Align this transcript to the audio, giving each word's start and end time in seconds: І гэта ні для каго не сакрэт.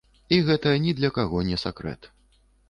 І 0.37 0.37
гэта 0.47 0.71
ні 0.85 0.93
для 1.01 1.11
каго 1.19 1.45
не 1.51 1.61
сакрэт. 1.65 2.11